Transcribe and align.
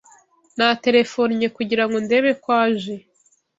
Naterefonnye 0.57 1.47
kugira 1.57 1.83
ngo 1.85 1.97
ndebe 2.05 2.31
ko 2.43 2.49
aje. 2.65 2.95